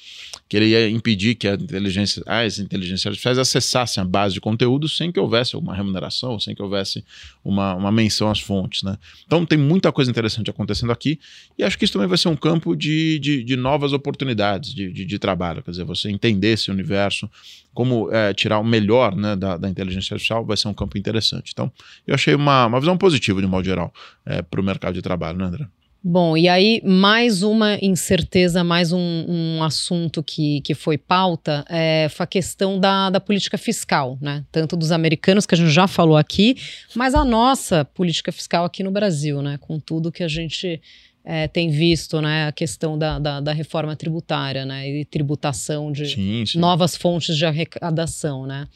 [0.47, 4.87] que ele ia impedir que a inteligência, as inteligências artificiais acessassem a base de conteúdo
[4.87, 7.03] sem que houvesse uma remuneração, sem que houvesse
[7.43, 8.83] uma, uma menção às fontes.
[8.83, 8.97] Né?
[9.25, 11.19] Então tem muita coisa interessante acontecendo aqui
[11.57, 14.91] e acho que isso também vai ser um campo de, de, de novas oportunidades de,
[14.93, 17.29] de, de, trabalho, quer dizer, você entender esse universo,
[17.73, 21.51] como é, tirar o melhor né, da, da, inteligência artificial vai ser um campo interessante.
[21.51, 21.71] Então
[22.07, 23.93] eu achei uma, uma visão positiva de modo geral
[24.25, 25.67] é, para o mercado de trabalho, né André?
[26.01, 32.07] Bom, e aí mais uma incerteza, mais um, um assunto que, que foi pauta, é,
[32.09, 34.45] foi a questão da, da política fiscal, né?
[34.49, 36.55] Tanto dos americanos, que a gente já falou aqui,
[36.95, 39.57] mas a nossa política fiscal aqui no Brasil, né?
[39.59, 40.81] Com tudo que a gente
[41.25, 42.47] é, tem visto, né?
[42.47, 44.89] A questão da, da, da, reforma tributária, né?
[44.89, 46.59] E tributação de sim, sim.
[46.59, 48.69] novas fontes de arrecadação, né?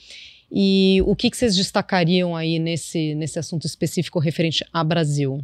[0.52, 5.44] E o que, que vocês destacariam aí nesse, nesse assunto específico referente a Brasil?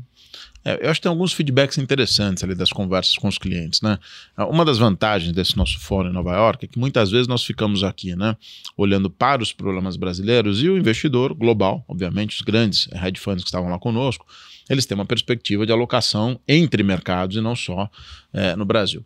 [0.64, 3.98] É, eu acho que tem alguns feedbacks interessantes ali das conversas com os clientes, né?
[4.38, 7.84] Uma das vantagens desse nosso fórum em Nova York é que muitas vezes nós ficamos
[7.84, 8.36] aqui, né?
[8.76, 13.48] Olhando para os problemas brasileiros e o investidor global, obviamente, os grandes hedge funds que
[13.48, 14.26] estavam lá conosco,
[14.70, 17.90] eles têm uma perspectiva de alocação entre mercados e não só
[18.34, 19.04] é, no Brasil.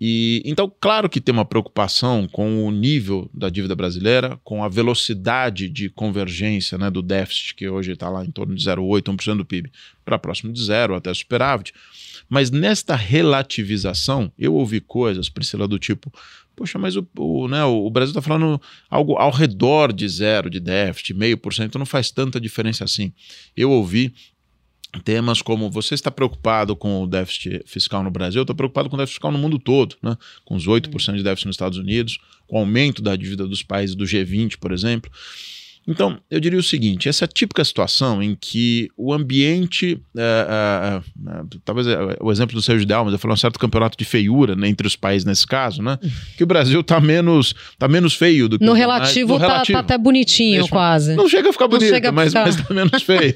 [0.00, 4.68] E então, claro que tem uma preocupação com o nível da dívida brasileira, com a
[4.68, 9.36] velocidade de convergência né, do déficit, que hoje está lá em torno de 0,8%, 1%
[9.36, 9.72] do PIB,
[10.04, 11.72] para próximo de zero, até superávit.
[12.28, 16.12] Mas nesta relativização, eu ouvi coisas, Priscila, do tipo:
[16.54, 20.60] poxa, mas o, o, né, o Brasil está falando algo ao redor de zero de
[20.60, 23.12] déficit, meio por cento, não faz tanta diferença assim.
[23.56, 24.14] Eu ouvi
[25.04, 28.96] temas como você está preocupado com o déficit fiscal no Brasil, eu estou preocupado com
[28.96, 30.16] o déficit fiscal no mundo todo, né?
[30.44, 33.94] com os 8% de déficit nos Estados Unidos, com o aumento da dívida dos países
[33.94, 35.10] do G20, por exemplo.
[35.88, 39.98] Então, eu diria o seguinte: essa é a típica situação em que o ambiente.
[40.14, 41.86] É, é, talvez
[42.20, 44.94] o exemplo do Sérgio Delmas, eu falei um certo campeonato de feiura né, entre os
[44.94, 45.98] países nesse caso, né?
[46.36, 49.78] Que o Brasil está menos, tá menos feio do que No relativo, no tá, relativo
[49.78, 51.14] tá até bonitinho, Deixa, quase.
[51.16, 52.44] Não chega a ficar bonito, a mas, ficar...
[52.44, 53.34] mas tá menos feio.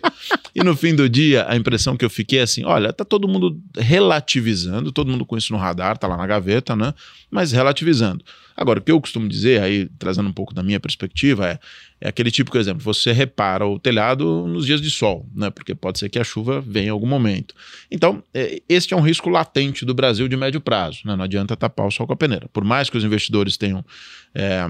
[0.54, 3.26] e no fim do dia, a impressão que eu fiquei é assim: olha, tá todo
[3.26, 6.92] mundo relativizando, todo mundo com isso no radar, tá lá na gaveta, né?
[7.30, 8.22] Mas relativizando.
[8.62, 11.58] Agora, o que eu costumo dizer, aí trazendo um pouco da minha perspectiva, é,
[12.00, 15.50] é aquele de exemplo: você repara o telhado nos dias de sol, né?
[15.50, 17.54] Porque pode ser que a chuva venha em algum momento.
[17.90, 21.00] Então, é, este é um risco latente do Brasil de médio prazo.
[21.04, 21.16] Né?
[21.16, 22.48] Não adianta tapar o sol com a peneira.
[22.52, 23.84] Por mais que os investidores tenham.
[24.32, 24.68] É,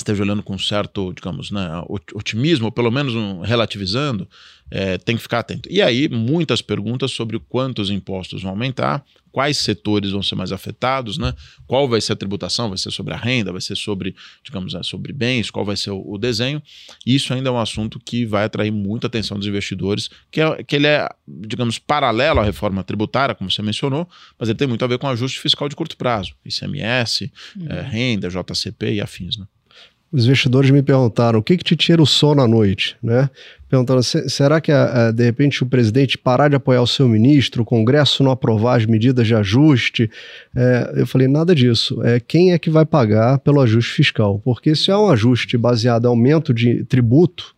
[0.00, 1.68] esteja olhando com certo, digamos, né,
[2.14, 4.28] otimismo, ou pelo menos um, relativizando,
[4.70, 5.68] é, tem que ficar atento.
[5.70, 11.16] E aí, muitas perguntas sobre quantos impostos vão aumentar, quais setores vão ser mais afetados,
[11.16, 11.32] né?
[11.66, 12.68] Qual vai ser a tributação?
[12.68, 13.52] Vai ser sobre a renda?
[13.52, 15.50] Vai ser sobre, digamos, né, sobre bens?
[15.50, 16.62] Qual vai ser o, o desenho?
[17.06, 20.76] Isso ainda é um assunto que vai atrair muita atenção dos investidores, que, é, que
[20.76, 24.08] ele é, digamos, paralelo à reforma tributária, como você mencionou,
[24.38, 27.66] mas ele tem muito a ver com ajuste fiscal de curto prazo, ICMS, uhum.
[27.68, 29.46] é, renda, JCP e afins, né?
[30.10, 33.28] Os investidores me perguntaram o que, que te tira o sono à noite, né?
[33.68, 34.72] Perguntaram, será que
[35.14, 38.86] de repente o presidente parar de apoiar o seu ministro, o Congresso não aprovar as
[38.86, 40.10] medidas de ajuste?
[40.56, 42.02] É, eu falei, nada disso.
[42.02, 44.40] É quem é que vai pagar pelo ajuste fiscal?
[44.42, 47.54] Porque se é um ajuste baseado em aumento de tributo,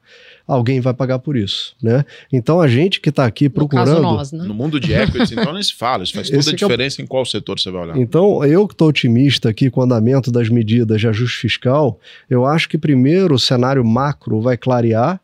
[0.46, 2.05] alguém vai pagar por isso, né?
[2.33, 3.96] Então a gente que está aqui procurando...
[3.96, 4.44] No, nós, né?
[4.44, 7.05] no mundo de equities, então nem se fala, isso faz toda a é diferença é...
[7.05, 7.96] em qual setor você vai olhar.
[7.96, 11.98] Então eu que estou otimista aqui com o andamento das medidas de ajuste fiscal,
[12.29, 15.20] eu acho que primeiro o cenário macro vai clarear,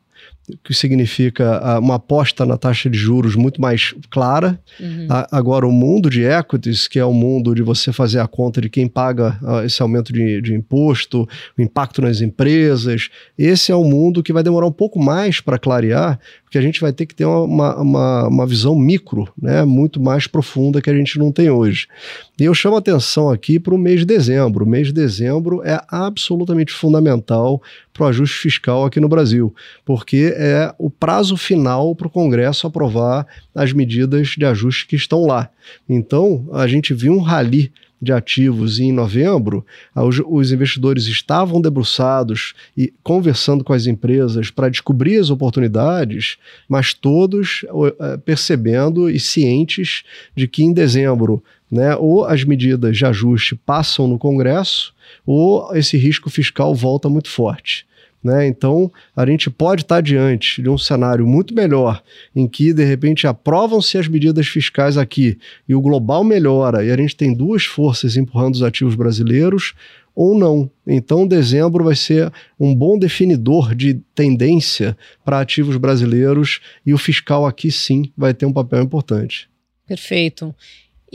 [0.63, 4.61] que significa uh, uma aposta na taxa de juros muito mais clara.
[4.79, 5.07] Uhum.
[5.07, 8.61] Uh, agora, o mundo de equities, que é o mundo de você fazer a conta
[8.61, 11.29] de quem paga uh, esse aumento de, de, imposto,
[11.59, 15.59] o impacto nas empresas, esse é o mundo que vai demorar um pouco mais para
[15.59, 20.01] clarear, porque a gente vai ter que ter uma, uma, uma visão micro, né, muito
[20.01, 21.89] mais profunda que a gente não tem hoje.
[22.39, 24.65] E eu chamo atenção aqui para o mês de dezembro.
[24.65, 27.61] O mês de dezembro é absolutamente fundamental
[27.93, 29.53] para o ajuste fiscal aqui no Brasil,
[29.85, 35.27] porque é o prazo final para o Congresso aprovar as medidas de ajuste que estão
[35.27, 35.51] lá.
[35.89, 42.55] Então, a gente viu um rally de ativos em novembro, ah, os, investidores estavam debruçados
[42.77, 46.37] e conversando com as empresas para descobrir as oportunidades,
[46.69, 50.03] mas todos uh, percebendo e cientes
[50.35, 55.97] de que em dezembro né, ou as medidas de ajuste passam no Congresso ou esse
[55.97, 57.87] risco fiscal volta muito forte.
[58.23, 58.47] Né?
[58.47, 62.03] Então, a gente pode estar diante de um cenário muito melhor,
[62.35, 66.97] em que, de repente, aprovam-se as medidas fiscais aqui e o global melhora e a
[66.97, 69.75] gente tem duas forças empurrando os ativos brasileiros,
[70.17, 70.71] ou não.
[70.87, 77.47] Então, dezembro vai ser um bom definidor de tendência para ativos brasileiros e o fiscal
[77.47, 79.49] aqui sim vai ter um papel importante.
[79.87, 80.55] Perfeito.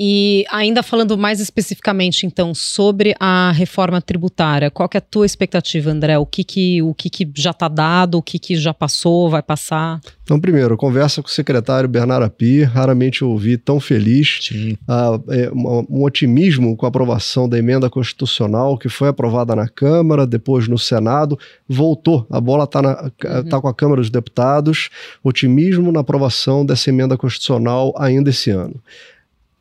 [0.03, 5.27] E ainda falando mais especificamente, então, sobre a reforma tributária, qual que é a tua
[5.27, 6.17] expectativa, André?
[6.17, 9.43] O que, que, o que, que já está dado, o que, que já passou, vai
[9.43, 10.01] passar?
[10.23, 14.49] Então, primeiro, conversa com o secretário Bernardo Api, raramente ouvi tão feliz.
[14.87, 20.25] Ah, é, um otimismo com a aprovação da emenda constitucional que foi aprovada na Câmara,
[20.25, 21.37] depois no Senado,
[21.69, 22.25] voltou.
[22.31, 23.43] A bola está uhum.
[23.47, 24.89] tá com a Câmara dos Deputados.
[25.23, 28.81] Otimismo na aprovação dessa emenda constitucional ainda esse ano.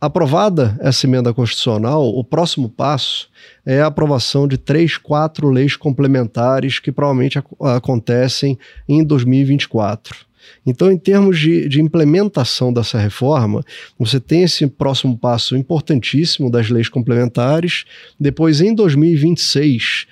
[0.01, 3.29] Aprovada essa emenda constitucional, o próximo passo
[3.67, 8.59] é a aprovação de três, quatro leis complementares que provavelmente ac acontecem
[8.89, 10.31] em 2024.
[10.65, 13.63] Então, em termos de, de, implementação dessa reforma,
[13.99, 17.85] você tem esse próximo passo importantíssimo das leis complementares.
[18.19, 20.07] Depois, em 2026,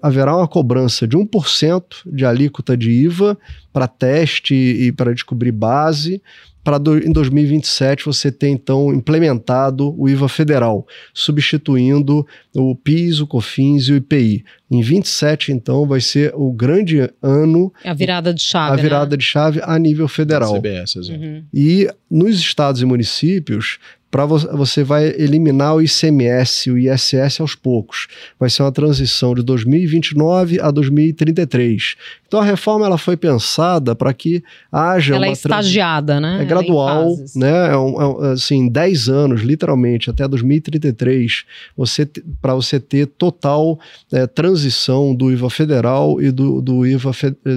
[0.00, 3.36] haverá uma cobrança de 1% de alíquota de IVA
[3.72, 6.22] para teste e para descobrir base
[6.64, 13.88] para em 2027 você ter então implementado o IVA federal, substituindo o PIS, o COFINS
[13.88, 14.44] e o IPI.
[14.70, 19.16] Em 27 então vai ser o grande ano a virada de chave, a virada né?
[19.18, 20.54] de chave a nível federal.
[20.54, 20.96] CBS.
[20.96, 21.44] Uhum.
[21.52, 23.78] E nos estados e municípios
[24.14, 28.06] para você vai eliminar o ICMS, o ISS aos poucos.
[28.38, 31.96] Vai ser uma transição de 2029 a 2033.
[32.24, 36.42] Então a reforma ela foi pensada para que haja ela uma é estagiada, né?
[36.42, 37.72] É gradual, né?
[37.72, 41.44] É, um, é assim, 10 anos, literalmente, até 2033,
[41.76, 42.08] você
[42.40, 43.80] para você ter total
[44.12, 47.10] é, transição do IVA federal e do, do IVA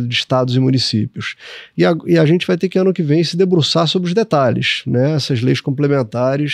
[0.07, 1.35] de estados e municípios.
[1.77, 4.15] E a, e a gente vai ter que ano que vem se debruçar sobre os
[4.15, 5.13] detalhes, né?
[5.13, 6.46] Essas leis complementares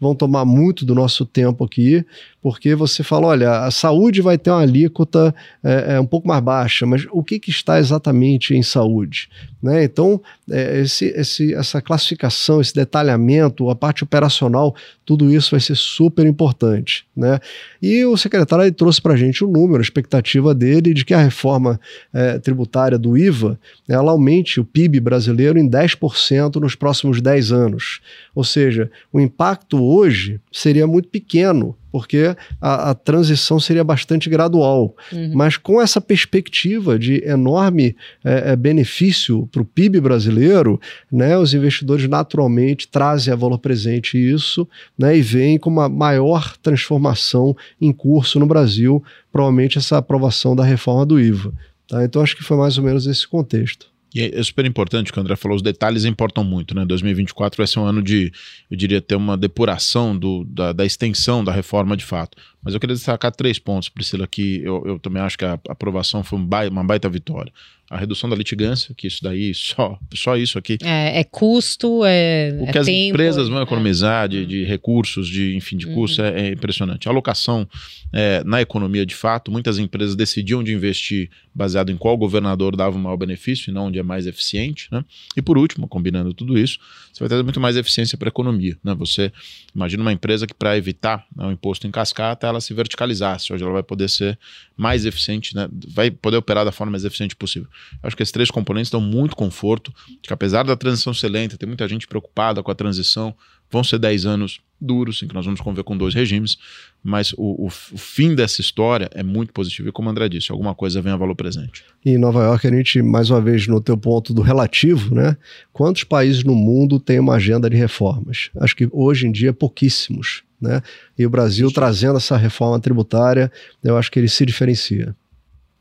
[0.00, 2.04] vão tomar muito do nosso tempo aqui,
[2.48, 6.42] porque você fala, olha, a saúde vai ter uma alíquota é, é um pouco mais
[6.42, 9.28] baixa, mas o que, que está exatamente em saúde?
[9.62, 9.84] Né?
[9.84, 10.18] Então,
[10.50, 16.24] é, esse, esse, essa classificação, esse detalhamento, a parte operacional, tudo isso vai ser super
[16.24, 17.04] importante.
[17.14, 17.38] Né?
[17.82, 21.20] E o secretário trouxe para a gente um número, a expectativa dele de que a
[21.20, 21.78] reforma
[22.14, 28.00] é, tributária do IVA ela aumente o PIB brasileiro em 10% nos próximos 10 anos.
[28.34, 34.94] Ou seja, o impacto hoje seria muito pequeno porque a, a, transição seria bastante gradual.
[35.12, 35.32] Uhum.
[35.34, 40.80] Mas com essa perspectiva de enorme é, é, benefício para o PIB brasileiro,
[41.10, 46.56] né, os investidores naturalmente trazem a valor presente isso né, e veem com uma maior
[46.58, 51.52] transformação em curso no Brasil, provavelmente essa aprovação da reforma do IVA.
[51.88, 52.04] Tá?
[52.04, 53.88] Então acho que foi mais ou menos esse contexto.
[54.14, 56.84] E é super importante que o André falou, os detalhes importam muito, né?
[56.84, 58.32] 2024 vai ser um ano de,
[58.70, 62.36] eu diria, ter uma depuração do, da, da extensão da reforma de fato.
[62.62, 66.24] Mas eu queria destacar três pontos, Priscila, que eu, eu também acho que a aprovação
[66.24, 67.52] foi uma baita vitória
[67.90, 70.76] a redução da litigância, que isso daí, só, só isso aqui.
[70.82, 72.54] É, é custo, é.
[72.60, 74.28] O que é as tempo, empresas vão economizar é.
[74.28, 76.24] de, de, recursos, de, enfim, de custos, uhum.
[76.26, 77.08] é, é, impressionante.
[77.08, 77.66] A alocação
[78.12, 82.96] é, na economia, de fato, muitas empresas decidiam de investir baseado em qual governador dava
[82.96, 84.88] o maior benefício e não onde é mais eficiente.
[84.92, 85.02] Né?
[85.34, 86.78] E por último, combinando tudo isso,
[87.18, 88.78] você vai ter muito mais eficiência para a economia.
[88.82, 88.94] Né?
[88.94, 89.32] Você
[89.74, 93.52] imagina uma empresa que, para evitar né, o imposto em cascata, ela se verticalizasse.
[93.52, 94.38] Hoje ela vai poder ser
[94.76, 95.68] mais eficiente, né?
[95.88, 97.68] vai poder operar da forma mais eficiente possível.
[98.02, 101.66] Acho que esses três componentes dão muito conforto, que apesar da transição ser lenta, tem
[101.66, 103.34] muita gente preocupada com a transição,
[103.68, 106.56] vão ser 10 anos duros, em que nós vamos conviver com dois regimes,
[107.02, 110.52] mas o, o, o, fim dessa história é muito positivo e como o André disse,
[110.52, 111.84] alguma coisa vem a valor presente.
[112.04, 115.36] E em Nova York, a gente, mais uma vez, no teu ponto do relativo, né?
[115.72, 118.50] Quantos países no mundo têm uma agenda de reformas?
[118.56, 120.82] Acho que hoje em dia pouquíssimos, né?
[121.18, 121.74] E o Brasil Sim.
[121.74, 123.50] trazendo essa reforma tributária,
[123.82, 125.14] eu acho que ele se diferencia.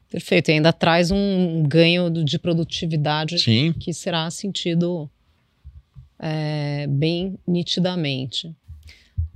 [0.09, 3.73] Perfeito, e ainda traz um ganho de produtividade Sim.
[3.77, 5.09] que será sentido
[6.19, 8.55] é, bem nitidamente.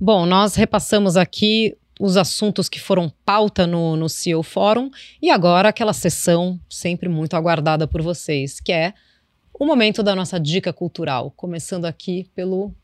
[0.00, 4.90] Bom, nós repassamos aqui os assuntos que foram pauta no, no CEO Fórum
[5.20, 8.94] e agora aquela sessão sempre muito aguardada por vocês, que é
[9.54, 12.74] o momento da nossa dica cultural, começando aqui pelo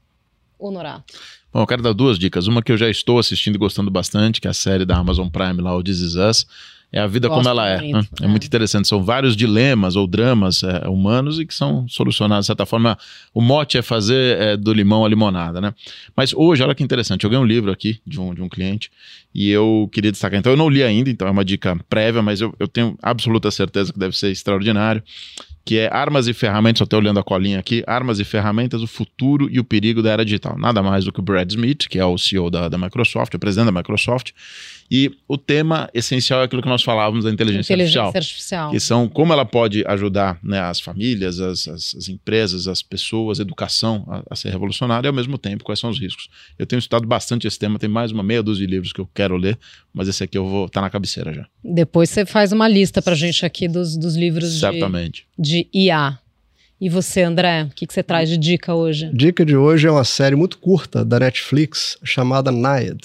[0.59, 1.15] Honorato.
[1.53, 2.47] Bom, eu quero dar duas dicas.
[2.47, 5.29] Uma que eu já estou assistindo e gostando bastante, que é a série da Amazon
[5.29, 6.47] Prime lá, o This Is Us.
[6.91, 7.81] É a vida Gosto como ela é.
[7.81, 8.09] muito?
[8.21, 8.25] É.
[8.25, 8.29] é.
[8.29, 8.89] muito interessante.
[8.89, 12.97] São vários dilemas ou dramas é, humanos e que são solucionados de certa forma.
[13.35, 15.75] O mote é fazer é, do limão a limonada, né?
[16.17, 17.25] Mas hoje, olha que interessante.
[17.25, 18.91] Eu ganhei um livro aqui de um, de um cliente
[19.35, 20.39] e eu queria destacar.
[20.39, 23.51] Então, eu não li ainda, então é uma dica prévia, mas eu, eu tenho absoluta
[23.51, 25.03] certeza que deve ser extraordinário
[25.69, 29.51] que é Armas e Ferramentas, estou olhando a colinha aqui, Armas e Ferramentas, o futuro
[29.51, 30.59] e o perigo da era digital.
[30.59, 33.39] Nada mais do que o Brad Smith, que é o CEO da, da Microsoft, o
[33.39, 34.31] presidente da Microsoft,
[34.91, 38.69] e o tema essencial é aquilo que nós falávamos da inteligência, Inteligência artificial.
[38.69, 38.71] artificial.
[38.71, 43.39] Que são como ela pode ajudar né, as famílias, as, as, as empresas, as pessoas,
[43.39, 46.31] a educação a, a ser revolucionária e ao mesmo tempo quais são os riscos.
[46.59, 49.09] Eu tenho estudado bastante esse tema, tem mais uma meia dúzia de livros que eu
[49.15, 49.59] quero ler,
[49.93, 51.47] mas esse aqui eu vou estar tá na cabeceira já.
[51.63, 55.27] Depois você faz uma lista pra gente aqui dos, dos livros de, Certamente.
[55.59, 56.19] De IA.
[56.81, 59.11] E você, André, o que, que você traz de dica hoje?
[59.13, 62.99] Dica de hoje é uma série muito curta da Netflix chamada Nayad.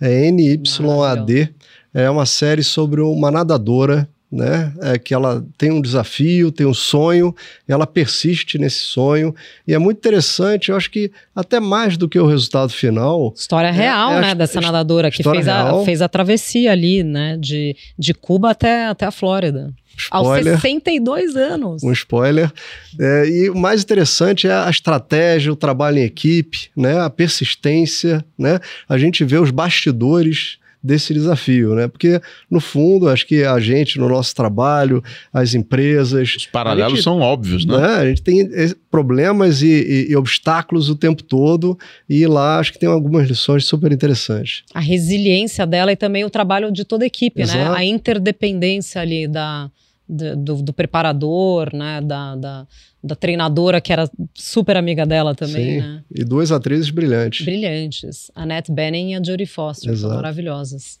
[0.00, 1.50] É NYAD.
[1.92, 4.72] É uma série sobre uma nadadora, né?
[4.80, 7.34] É que ela tem um desafio, tem um sonho,
[7.66, 9.34] ela persiste nesse sonho.
[9.66, 13.32] E é muito interessante, eu acho que até mais do que o resultado final.
[13.36, 17.02] História real, é a né, his- dessa nadadora que fez a, fez a travessia ali,
[17.02, 19.72] né, de, de Cuba até, até a Flórida.
[20.10, 20.54] Aos Spoiler.
[20.60, 21.82] 62 anos.
[21.82, 22.52] um spoiler.
[22.98, 26.98] É, e o mais interessante é a estratégia, o trabalho em equipe, né?
[27.00, 28.24] a persistência.
[28.38, 28.60] Né?
[28.88, 31.88] A gente vê os bastidores desse desafio, né?
[31.88, 36.36] Porque, no fundo, acho que a gente, no nosso trabalho, as empresas.
[36.36, 37.76] Os paralelos gente- são óbvios, né?
[37.76, 37.86] né?
[37.96, 41.76] A gente tem eh, problemas e, e- e obstáculos o tempo todo,
[42.08, 44.62] e lá acho que tem algumas lições super interessantes.
[44.72, 47.44] A resiliência dela e também o trabalho de toda a equipe, né?
[47.44, 47.72] Exato.
[47.76, 49.68] A interdependência ali da,
[50.08, 52.00] do, do- do preparador, né?
[52.00, 52.66] Da, da,
[53.04, 55.86] da treinadora, que era super amiga dela também, Sim.
[55.86, 56.04] né?
[56.14, 57.44] E duas atrizes brilhantes.
[57.44, 58.30] Brilhantes.
[58.34, 60.14] A Annette Bening e a Jodie Foster, são Exato.
[60.14, 60.98] maravilhosas.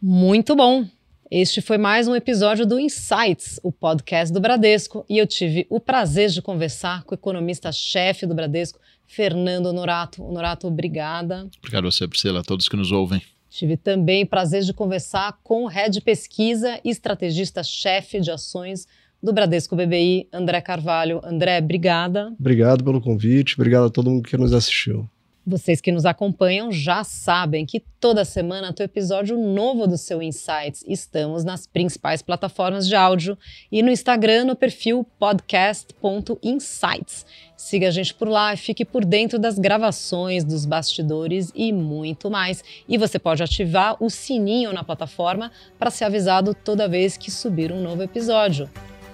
[0.00, 0.86] Muito bom.
[1.30, 5.78] Este foi mais um episódio do Insights, o podcast do Bradesco, e eu tive o
[5.78, 10.24] prazer de conversar com o economista-chefe do Bradesco, Fernando Honorato.
[10.24, 11.48] Honorato, obrigada.
[11.58, 13.22] Obrigado a você, Priscila, a todos que nos ouvem.
[13.50, 18.86] Tive também prazer de conversar com o head pesquisa e estrategista-chefe de ações
[19.20, 21.20] do Bradesco BBI, André Carvalho.
[21.24, 22.32] André, obrigada.
[22.38, 25.10] Obrigado pelo convite, obrigado a todo mundo que nos assistiu.
[25.46, 30.84] Vocês que nos acompanham já sabem que toda semana tem episódio novo do seu Insights.
[30.86, 33.38] Estamos nas principais plataformas de áudio
[33.72, 37.24] e no Instagram no perfil podcast.insights.
[37.56, 42.30] Siga a gente por lá e fique por dentro das gravações, dos bastidores e muito
[42.30, 42.62] mais.
[42.88, 47.72] E você pode ativar o sininho na plataforma para ser avisado toda vez que subir
[47.72, 48.68] um novo episódio.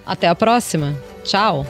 [0.05, 0.93] Até a próxima.
[1.23, 1.65] Tchau!